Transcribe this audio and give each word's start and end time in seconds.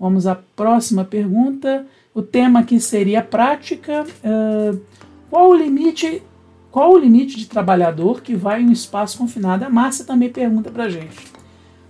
Vamos 0.00 0.26
à 0.26 0.34
próxima 0.34 1.04
pergunta. 1.04 1.86
O 2.14 2.22
tema 2.22 2.60
aqui 2.60 2.80
seria 2.80 3.22
prática. 3.22 4.06
Uh, 4.24 4.80
qual 5.28 5.50
o 5.50 5.54
limite? 5.54 6.22
Qual 6.70 6.94
o 6.94 6.98
limite 6.98 7.36
de 7.36 7.46
trabalhador 7.46 8.22
que 8.22 8.34
vai 8.34 8.62
em 8.62 8.68
um 8.68 8.72
espaço 8.72 9.18
confinado? 9.18 9.62
A 9.62 9.68
Márcia 9.68 10.06
também 10.06 10.30
pergunta 10.30 10.70
para 10.70 10.88
gente. 10.88 11.18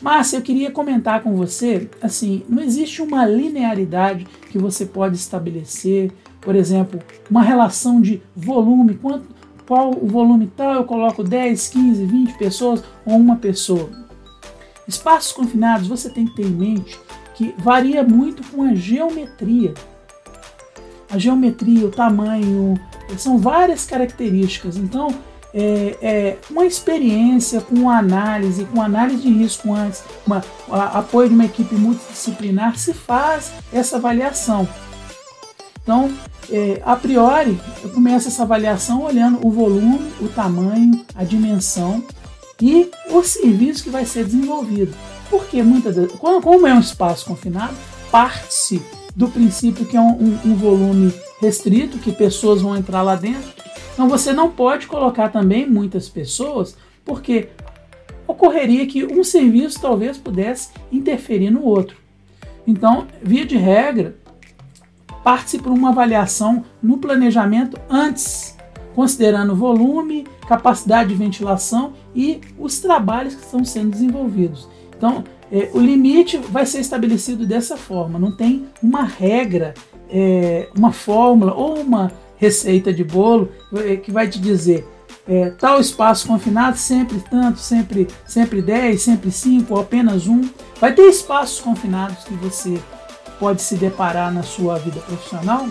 Márcia, 0.00 0.38
eu 0.38 0.42
queria 0.42 0.70
comentar 0.70 1.22
com 1.22 1.34
você, 1.34 1.90
assim, 2.00 2.44
não 2.48 2.62
existe 2.62 3.02
uma 3.02 3.26
linearidade 3.26 4.26
que 4.48 4.56
você 4.56 4.86
pode 4.86 5.16
estabelecer, 5.16 6.12
por 6.40 6.54
exemplo, 6.54 7.00
uma 7.28 7.42
relação 7.42 8.00
de 8.00 8.22
volume, 8.34 8.94
quanto, 8.94 9.26
qual 9.66 9.90
o 9.90 10.06
volume 10.06 10.46
tal, 10.56 10.74
eu 10.74 10.84
coloco 10.84 11.24
10, 11.24 11.68
15, 11.68 12.06
20 12.06 12.38
pessoas 12.38 12.84
ou 13.04 13.16
uma 13.16 13.34
pessoa. 13.36 13.90
Espaços 14.86 15.32
confinados, 15.32 15.88
você 15.88 16.08
tem 16.08 16.26
que 16.26 16.36
ter 16.36 16.46
em 16.46 16.50
mente 16.50 16.96
que 17.38 17.54
varia 17.56 18.02
muito 18.02 18.42
com 18.50 18.64
a 18.64 18.74
geometria. 18.74 19.72
A 21.08 21.16
geometria, 21.16 21.86
o 21.86 21.90
tamanho, 21.90 22.74
são 23.16 23.38
várias 23.38 23.86
características. 23.86 24.76
Então, 24.76 25.14
é, 25.54 25.96
é, 26.02 26.38
uma 26.50 26.66
experiência 26.66 27.60
com 27.60 27.88
análise, 27.88 28.64
com 28.64 28.82
análise 28.82 29.22
de 29.22 29.32
risco 29.32 29.72
antes, 29.72 30.02
uma, 30.26 30.44
a, 30.68 30.98
apoio 30.98 31.28
de 31.28 31.34
uma 31.36 31.44
equipe 31.44 31.76
multidisciplinar, 31.76 32.76
se 32.76 32.92
faz 32.92 33.52
essa 33.72 33.98
avaliação. 33.98 34.68
Então, 35.80 36.12
é, 36.50 36.82
a 36.84 36.96
priori, 36.96 37.56
eu 37.84 37.90
começo 37.90 38.26
essa 38.26 38.42
avaliação 38.42 39.02
olhando 39.02 39.46
o 39.46 39.50
volume, 39.50 40.12
o 40.20 40.26
tamanho, 40.26 41.06
a 41.14 41.22
dimensão 41.22 42.02
e 42.60 42.90
o 43.10 43.22
serviço 43.22 43.84
que 43.84 43.90
vai 43.90 44.04
ser 44.04 44.24
desenvolvido. 44.24 44.92
Porque 45.30 45.62
muitas 45.62 45.96
vezes, 45.96 46.12
como 46.12 46.66
é 46.66 46.74
um 46.74 46.80
espaço 46.80 47.26
confinado, 47.26 47.74
parte-se 48.10 48.82
do 49.14 49.28
princípio 49.28 49.84
que 49.84 49.96
é 49.96 50.00
um, 50.00 50.12
um, 50.12 50.40
um 50.46 50.54
volume 50.54 51.12
restrito, 51.40 51.98
que 51.98 52.12
pessoas 52.12 52.62
vão 52.62 52.76
entrar 52.76 53.02
lá 53.02 53.14
dentro, 53.14 53.52
então 53.92 54.08
você 54.08 54.32
não 54.32 54.50
pode 54.50 54.86
colocar 54.86 55.28
também 55.28 55.68
muitas 55.68 56.08
pessoas, 56.08 56.76
porque 57.04 57.48
ocorreria 58.28 58.86
que 58.86 59.04
um 59.04 59.24
serviço 59.24 59.80
talvez 59.80 60.16
pudesse 60.16 60.70
interferir 60.92 61.50
no 61.50 61.64
outro. 61.64 61.96
Então, 62.66 63.08
via 63.22 63.44
de 63.44 63.56
regra, 63.56 64.16
parte 65.24 65.58
por 65.58 65.72
uma 65.72 65.88
avaliação 65.88 66.64
no 66.82 66.98
planejamento 66.98 67.76
antes, 67.90 68.56
considerando 68.94 69.56
volume, 69.56 70.26
capacidade 70.46 71.08
de 71.08 71.14
ventilação 71.14 71.94
e 72.14 72.40
os 72.58 72.78
trabalhos 72.78 73.34
que 73.34 73.42
estão 73.42 73.64
sendo 73.64 73.90
desenvolvidos. 73.90 74.68
Então, 74.98 75.24
é, 75.50 75.70
o 75.72 75.78
limite 75.78 76.36
vai 76.36 76.66
ser 76.66 76.80
estabelecido 76.80 77.46
dessa 77.46 77.76
forma, 77.76 78.18
não 78.18 78.32
tem 78.32 78.66
uma 78.82 79.04
regra, 79.04 79.72
é, 80.10 80.68
uma 80.76 80.92
fórmula 80.92 81.54
ou 81.54 81.80
uma 81.80 82.12
receita 82.36 82.92
de 82.92 83.02
bolo 83.02 83.50
eh, 83.74 83.96
que 83.96 84.12
vai 84.12 84.28
te 84.28 84.38
dizer 84.38 84.86
é, 85.28 85.50
tal 85.50 85.78
espaço 85.78 86.26
confinado, 86.26 86.78
sempre 86.78 87.22
tanto, 87.30 87.58
sempre, 87.58 88.08
sempre 88.26 88.62
10, 88.62 89.00
sempre 89.00 89.30
5, 89.30 89.74
ou 89.74 89.80
apenas 89.80 90.26
um. 90.26 90.48
Vai 90.80 90.94
ter 90.94 91.02
espaços 91.02 91.60
confinados 91.60 92.24
que 92.24 92.32
você 92.34 92.80
pode 93.38 93.60
se 93.60 93.76
deparar 93.76 94.32
na 94.32 94.42
sua 94.42 94.78
vida 94.78 95.00
profissional 95.00 95.66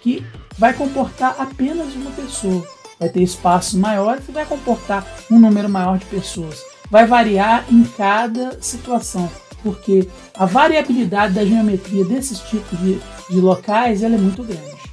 que 0.00 0.24
vai 0.56 0.72
comportar 0.72 1.34
apenas 1.38 1.94
uma 1.94 2.12
pessoa. 2.12 2.64
Vai 2.98 3.08
ter 3.08 3.22
espaços 3.22 3.74
maiores 3.74 4.24
que 4.24 4.32
vai 4.32 4.46
comportar 4.46 5.04
um 5.30 5.38
número 5.38 5.68
maior 5.68 5.98
de 5.98 6.06
pessoas. 6.06 6.62
Vai 6.90 7.06
variar 7.06 7.64
em 7.70 7.84
cada 7.84 8.60
situação, 8.60 9.30
porque 9.62 10.08
a 10.34 10.44
variabilidade 10.44 11.34
da 11.34 11.44
geometria 11.44 12.04
desses 12.04 12.40
tipos 12.40 12.78
de, 12.80 12.98
de 13.30 13.40
locais 13.40 14.02
ela 14.02 14.16
é 14.16 14.18
muito 14.18 14.42
grande. 14.42 14.89